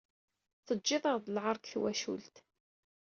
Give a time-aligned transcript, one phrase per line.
[0.65, 2.35] Teǧǧiḍ-aɣ-d lɛar deg twacult.